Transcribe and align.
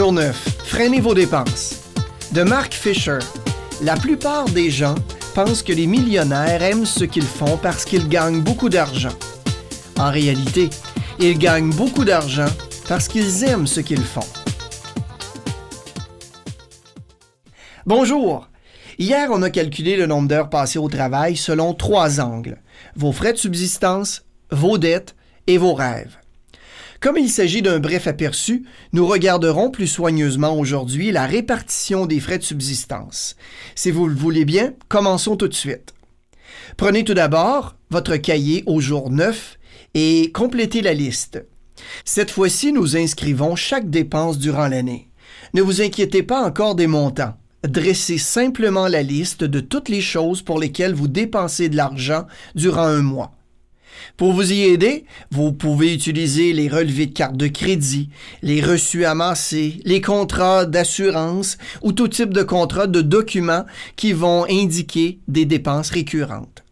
Jour 0.00 0.14
9. 0.14 0.34
Freinez 0.64 1.00
vos 1.00 1.12
dépenses. 1.12 1.74
De 2.32 2.42
Mark 2.42 2.72
Fisher. 2.72 3.18
La 3.82 3.96
plupart 3.96 4.46
des 4.46 4.70
gens 4.70 4.94
pensent 5.34 5.62
que 5.62 5.74
les 5.74 5.86
millionnaires 5.86 6.62
aiment 6.62 6.86
ce 6.86 7.04
qu'ils 7.04 7.22
font 7.22 7.58
parce 7.58 7.84
qu'ils 7.84 8.08
gagnent 8.08 8.40
beaucoup 8.40 8.70
d'argent. 8.70 9.12
En 9.98 10.10
réalité, 10.10 10.70
ils 11.18 11.38
gagnent 11.38 11.74
beaucoup 11.74 12.06
d'argent 12.06 12.48
parce 12.88 13.08
qu'ils 13.08 13.44
aiment 13.44 13.66
ce 13.66 13.80
qu'ils 13.80 14.02
font. 14.02 14.24
Bonjour. 17.84 18.48
Hier, 18.98 19.28
on 19.30 19.42
a 19.42 19.50
calculé 19.50 19.98
le 19.98 20.06
nombre 20.06 20.28
d'heures 20.28 20.48
passées 20.48 20.78
au 20.78 20.88
travail 20.88 21.36
selon 21.36 21.74
trois 21.74 22.22
angles. 22.22 22.62
Vos 22.96 23.12
frais 23.12 23.34
de 23.34 23.38
subsistance, 23.38 24.24
vos 24.50 24.78
dettes 24.78 25.14
et 25.46 25.58
vos 25.58 25.74
rêves. 25.74 26.16
Comme 27.00 27.16
il 27.16 27.30
s'agit 27.30 27.62
d'un 27.62 27.80
bref 27.80 28.06
aperçu, 28.06 28.66
nous 28.92 29.06
regarderons 29.06 29.70
plus 29.70 29.86
soigneusement 29.86 30.58
aujourd'hui 30.58 31.12
la 31.12 31.24
répartition 31.24 32.04
des 32.04 32.20
frais 32.20 32.36
de 32.36 32.44
subsistance. 32.44 33.36
Si 33.74 33.90
vous 33.90 34.06
le 34.06 34.14
voulez 34.14 34.44
bien, 34.44 34.74
commençons 34.88 35.36
tout 35.36 35.48
de 35.48 35.54
suite. 35.54 35.94
Prenez 36.76 37.02
tout 37.02 37.14
d'abord 37.14 37.74
votre 37.88 38.16
cahier 38.16 38.64
au 38.66 38.80
jour 38.82 39.08
9 39.10 39.58
et 39.94 40.30
complétez 40.32 40.82
la 40.82 40.92
liste. 40.92 41.42
Cette 42.04 42.30
fois-ci, 42.30 42.70
nous 42.70 42.98
inscrivons 42.98 43.56
chaque 43.56 43.88
dépense 43.88 44.38
durant 44.38 44.68
l'année. 44.68 45.08
Ne 45.54 45.62
vous 45.62 45.80
inquiétez 45.80 46.22
pas 46.22 46.44
encore 46.44 46.74
des 46.74 46.86
montants. 46.86 47.34
Dressez 47.66 48.18
simplement 48.18 48.88
la 48.88 49.02
liste 49.02 49.42
de 49.42 49.60
toutes 49.60 49.88
les 49.88 50.02
choses 50.02 50.42
pour 50.42 50.58
lesquelles 50.58 50.94
vous 50.94 51.08
dépensez 51.08 51.70
de 51.70 51.76
l'argent 51.76 52.26
durant 52.54 52.82
un 52.82 53.00
mois. 53.00 53.32
Pour 54.16 54.32
vous 54.32 54.52
y 54.52 54.62
aider, 54.62 55.04
vous 55.30 55.52
pouvez 55.52 55.94
utiliser 55.94 56.52
les 56.52 56.68
relevés 56.68 57.06
de 57.06 57.14
carte 57.14 57.36
de 57.36 57.48
crédit, 57.48 58.10
les 58.42 58.60
reçus 58.60 59.04
amassés, 59.04 59.80
les 59.84 60.00
contrats 60.00 60.66
d'assurance 60.66 61.58
ou 61.82 61.92
tout 61.92 62.08
type 62.08 62.32
de 62.32 62.42
contrat 62.42 62.86
de 62.86 63.00
documents 63.00 63.66
qui 63.96 64.12
vont 64.12 64.44
indiquer 64.48 65.18
des 65.28 65.44
dépenses 65.44 65.90
récurrentes. 65.90 66.64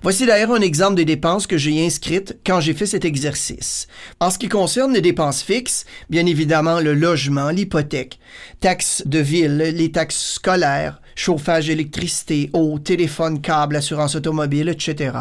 Voici 0.00 0.26
d'ailleurs 0.26 0.52
un 0.52 0.60
exemple 0.60 0.94
des 0.94 1.04
dépenses 1.04 1.46
que 1.46 1.58
j'ai 1.58 1.84
inscrites 1.84 2.38
quand 2.46 2.60
j'ai 2.60 2.74
fait 2.74 2.86
cet 2.86 3.04
exercice. 3.04 3.86
En 4.20 4.30
ce 4.30 4.38
qui 4.38 4.48
concerne 4.48 4.94
les 4.94 5.00
dépenses 5.00 5.42
fixes, 5.42 5.84
bien 6.08 6.26
évidemment 6.26 6.80
le 6.80 6.94
logement, 6.94 7.50
l'hypothèque, 7.50 8.18
taxes 8.60 9.02
de 9.06 9.18
ville, 9.18 9.58
les 9.58 9.92
taxes 9.92 10.34
scolaires, 10.34 11.00
chauffage, 11.14 11.68
électricité, 11.68 12.50
eau, 12.52 12.78
téléphone, 12.78 13.40
câble, 13.40 13.76
assurance 13.76 14.14
automobile, 14.14 14.68
etc. 14.68 15.18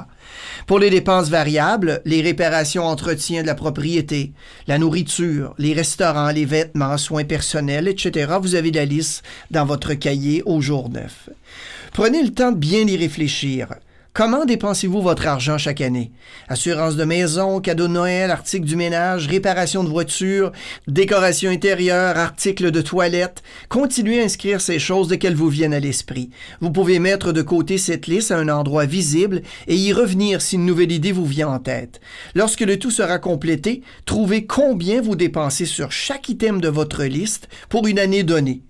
Pour 0.67 0.80
les 0.80 0.89
dépenses 0.89 1.30
variables, 1.30 2.02
les 2.06 2.22
réparations, 2.22 2.85
entretien 2.85 3.41
de 3.41 3.47
la 3.47 3.56
propriété, 3.56 4.31
la 4.67 4.78
nourriture, 4.78 5.53
les 5.58 5.73
restaurants, 5.73 6.31
les 6.31 6.45
vêtements, 6.45 6.97
soins 6.97 7.25
personnels, 7.25 7.88
etc., 7.88 8.33
vous 8.41 8.56
avez 8.56 8.72
la 8.72 8.85
liste 8.85 9.23
dans 9.52 9.66
votre 9.66 9.94
cahier 9.94 10.41
au 10.45 10.61
jour 10.61 10.89
9. 10.89 11.30
Prenez 11.94 12.23
le 12.23 12.31
temps 12.31 12.52
de 12.52 12.58
bien 12.58 12.88
y 12.88 12.95
réfléchir. 12.95 13.67
Comment 14.13 14.43
dépensez-vous 14.43 15.01
votre 15.01 15.25
argent 15.25 15.57
chaque 15.57 15.79
année? 15.79 16.11
Assurance 16.49 16.97
de 16.97 17.05
maison, 17.05 17.61
cadeau 17.61 17.87
de 17.87 17.93
Noël, 17.93 18.29
articles 18.29 18.65
du 18.65 18.75
ménage, 18.75 19.27
réparation 19.27 19.85
de 19.85 19.89
voiture, 19.89 20.51
décoration 20.85 21.49
intérieure, 21.49 22.17
articles 22.17 22.71
de 22.71 22.81
toilette. 22.81 23.41
Continuez 23.69 24.19
à 24.19 24.25
inscrire 24.25 24.59
ces 24.59 24.79
choses 24.79 25.07
dès 25.07 25.17
qu'elles 25.17 25.33
vous 25.33 25.47
viennent 25.47 25.73
à 25.73 25.79
l'esprit. 25.79 26.29
Vous 26.59 26.71
pouvez 26.71 26.99
mettre 26.99 27.31
de 27.31 27.41
côté 27.41 27.77
cette 27.77 28.07
liste 28.07 28.31
à 28.31 28.37
un 28.37 28.49
endroit 28.49 28.85
visible 28.85 29.43
et 29.67 29.77
y 29.77 29.93
revenir 29.93 30.41
si 30.41 30.55
une 30.55 30.65
nouvelle 30.65 30.91
idée 30.91 31.13
vous 31.13 31.25
vient 31.25 31.47
en 31.47 31.59
tête. 31.59 32.01
Lorsque 32.35 32.59
le 32.59 32.77
tout 32.77 32.91
sera 32.91 33.17
complété, 33.17 33.81
trouvez 34.05 34.45
combien 34.45 35.01
vous 35.01 35.15
dépensez 35.15 35.65
sur 35.65 35.93
chaque 35.93 36.27
item 36.27 36.59
de 36.59 36.67
votre 36.67 37.05
liste 37.05 37.47
pour 37.69 37.87
une 37.87 37.97
année 37.97 38.23
donnée. 38.23 38.61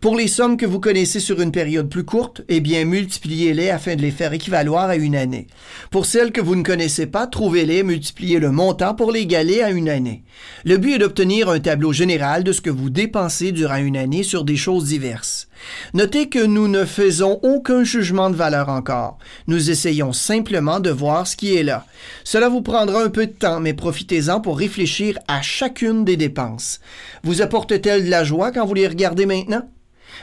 Pour 0.00 0.16
les 0.16 0.28
sommes 0.28 0.56
que 0.56 0.66
vous 0.66 0.80
connaissez 0.80 1.20
sur 1.20 1.40
une 1.40 1.52
période 1.52 1.88
plus 1.88 2.04
courte, 2.04 2.42
eh 2.48 2.60
bien, 2.60 2.84
multipliez-les 2.84 3.70
afin 3.70 3.96
de 3.96 4.02
les 4.02 4.10
faire 4.10 4.32
équivaloir 4.32 4.88
à 4.88 4.96
une 4.96 5.16
année. 5.16 5.46
Pour 5.90 6.06
celles 6.06 6.32
que 6.32 6.40
vous 6.40 6.56
ne 6.56 6.62
connaissez 6.62 7.06
pas, 7.06 7.26
trouvez-les, 7.26 7.82
multipliez 7.82 8.38
le 8.38 8.50
montant 8.50 8.94
pour 8.94 9.12
l'égaler 9.12 9.62
à 9.62 9.70
une 9.70 9.88
année. 9.88 10.22
Le 10.64 10.76
but 10.76 10.94
est 10.94 10.98
d'obtenir 10.98 11.48
un 11.48 11.60
tableau 11.60 11.92
général 11.92 12.44
de 12.44 12.52
ce 12.52 12.60
que 12.60 12.70
vous 12.70 12.90
dépensez 12.90 13.52
durant 13.52 13.76
une 13.76 13.96
année 13.96 14.22
sur 14.22 14.44
des 14.44 14.56
choses 14.56 14.84
diverses. 14.84 15.47
Notez 15.94 16.28
que 16.28 16.44
nous 16.44 16.68
ne 16.68 16.84
faisons 16.84 17.40
aucun 17.42 17.84
jugement 17.84 18.30
de 18.30 18.36
valeur 18.36 18.68
encore. 18.68 19.18
Nous 19.46 19.70
essayons 19.70 20.12
simplement 20.12 20.80
de 20.80 20.90
voir 20.90 21.26
ce 21.26 21.36
qui 21.36 21.56
est 21.56 21.62
là. 21.62 21.86
Cela 22.24 22.48
vous 22.48 22.62
prendra 22.62 23.02
un 23.02 23.10
peu 23.10 23.26
de 23.26 23.32
temps, 23.32 23.60
mais 23.60 23.74
profitez-en 23.74 24.40
pour 24.40 24.58
réfléchir 24.58 25.18
à 25.28 25.42
chacune 25.42 26.04
des 26.04 26.16
dépenses. 26.16 26.80
Vous 27.22 27.42
apporte-t-elle 27.42 28.04
de 28.04 28.10
la 28.10 28.24
joie 28.24 28.52
quand 28.52 28.66
vous 28.66 28.74
les 28.74 28.88
regardez 28.88 29.26
maintenant? 29.26 29.68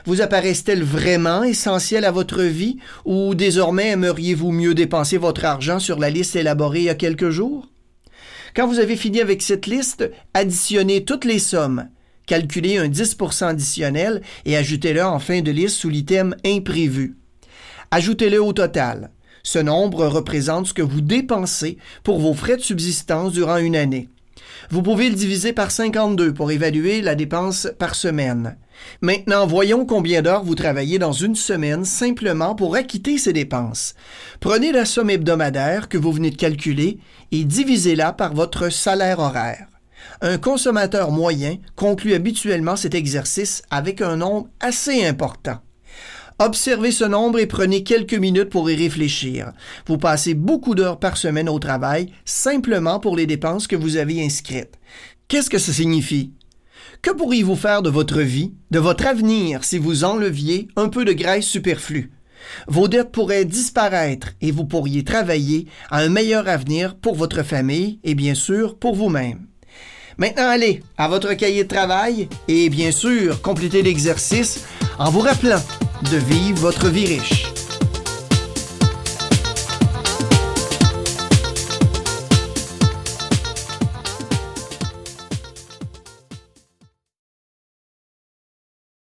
Vous 0.06 0.22
apparaissent-elles 0.22 0.84
vraiment 0.84 1.44
essentielles 1.44 2.06
à 2.06 2.12
votre 2.12 2.42
vie? 2.42 2.78
Ou 3.06 3.36
désormais 3.36 3.90
aimeriez-vous 3.90 4.52
mieux 4.52 4.74
dépenser 4.74 5.18
votre 5.18 5.46
argent 5.46 5.80
sur 5.80 6.00
la 6.00 6.10
liste 6.10 6.36
élaborée 6.36 6.80
il 6.80 6.86
y 6.86 6.90
a 6.90 6.96
quelques 6.96 7.30
jours? 7.30 7.68
Quand 8.56 8.68
vous 8.68 8.80
avez 8.80 8.96
fini 8.96 9.20
avec 9.20 9.42
cette 9.42 9.68
liste, 9.68 10.10
additionnez 10.34 11.04
toutes 11.04 11.26
les 11.26 11.40
sommes, 11.40 11.90
calculez 12.26 12.78
un 12.78 12.88
10% 12.88 13.46
additionnel 13.46 14.22
et 14.46 14.58
ajoutez-le 14.58 15.04
en 15.04 15.20
fin 15.20 15.42
de 15.42 15.52
liste 15.52 15.78
sous 15.78 15.90
l'item 15.90 16.36
imprévu. 16.46 17.18
Ajoutez-le 17.92 18.42
au 18.42 18.54
total. 18.54 19.12
Ce 19.44 19.60
nombre 19.60 20.08
représente 20.08 20.68
ce 20.68 20.74
que 20.74 20.82
vous 20.82 21.02
dépensez 21.02 21.78
pour 22.04 22.20
vos 22.20 22.34
frais 22.34 22.58
de 22.58 22.62
subsistance 22.62 23.32
durant 23.32 23.58
une 23.58 23.76
année. 23.76 24.10
Vous 24.70 24.82
pouvez 24.82 25.10
le 25.10 25.16
diviser 25.16 25.54
par 25.54 25.70
52 25.70 26.34
pour 26.34 26.52
évaluer 26.52 27.02
la 27.02 27.16
dépense 27.16 27.68
par 27.78 27.96
semaine. 27.96 28.58
Maintenant, 29.02 29.46
voyons 29.46 29.86
combien 29.86 30.22
d'heures 30.22 30.44
vous 30.44 30.56
travaillez 30.56 31.00
dans 31.00 31.12
une 31.12 31.36
semaine 31.36 31.86
simplement 31.86 32.56
pour 32.56 32.76
acquitter 32.76 33.18
ces 33.18 33.34
dépenses. 33.34 33.94
Prenez 34.40 34.72
la 34.72 34.86
somme 34.86 35.10
hebdomadaire 35.10 35.88
que 35.90 35.98
vous 35.98 36.12
venez 36.12 36.32
de 36.32 36.38
calculer 36.38 36.98
et 37.32 37.44
divisez-la 37.44 38.14
par 38.14 38.34
votre 38.34 38.70
salaire 38.70 39.20
horaire. 39.20 39.68
Un 40.22 40.38
consommateur 40.38 41.12
moyen 41.12 41.58
conclut 41.76 42.14
habituellement 42.14 42.76
cet 42.76 42.96
exercice 42.96 43.64
avec 43.70 44.02
un 44.02 44.18
nombre 44.18 44.48
assez 44.60 45.06
important. 45.06 45.60
Observez 46.38 46.92
ce 46.92 47.06
nombre 47.06 47.40
et 47.40 47.46
prenez 47.48 47.84
quelques 47.84 48.16
minutes 48.16 48.50
pour 48.50 48.70
y 48.70 48.76
réfléchir. 48.76 49.54
Vous 49.88 49.98
passez 49.98 50.34
beaucoup 50.34 50.76
d'heures 50.76 51.00
par 51.00 51.16
semaine 51.16 51.48
au 51.48 51.60
travail 51.60 52.12
simplement 52.26 53.00
pour 53.00 53.16
les 53.16 53.26
dépenses 53.26 53.68
que 53.68 53.78
vous 53.78 53.96
avez 53.96 54.24
inscrites. 54.24 54.78
Qu'est-ce 55.30 55.50
que 55.50 55.58
ça 55.58 55.72
signifie? 55.72 56.34
Que 57.02 57.12
pourriez-vous 57.12 57.56
faire 57.56 57.82
de 57.82 57.90
votre 57.90 58.22
vie, 58.22 58.54
de 58.72 58.80
votre 58.80 59.08
avenir, 59.08 59.64
si 59.64 59.78
vous 59.78 60.04
enleviez 60.04 60.68
un 60.76 60.90
peu 60.90 61.06
de 61.06 61.14
graisse 61.14 61.46
superflue? 61.46 62.12
Vos 62.68 62.88
dettes 62.88 63.12
pourraient 63.12 63.46
disparaître 63.46 64.34
et 64.42 64.52
vous 64.52 64.66
pourriez 64.66 65.04
travailler 65.04 65.68
à 65.90 66.00
un 66.00 66.10
meilleur 66.10 66.48
avenir 66.48 66.96
pour 66.96 67.16
votre 67.16 67.44
famille 67.44 68.00
et 68.04 68.14
bien 68.14 68.36
sûr 68.36 68.78
pour 68.78 68.96
vous-même. 68.96 69.48
Maintenant, 70.18 70.50
allez 70.50 70.82
à 70.98 71.08
votre 71.08 71.34
cahier 71.34 71.64
de 71.64 71.68
travail 71.68 72.30
et 72.48 72.70
bien 72.70 72.92
sûr, 72.92 73.42
complétez 73.42 73.82
l'exercice 73.82 74.66
en 74.98 75.12
vous 75.12 75.20
rappelant 75.20 75.62
de 76.12 76.18
vivre 76.18 76.60
votre 76.60 76.88
vie 76.88 77.06
riche. 77.06 77.46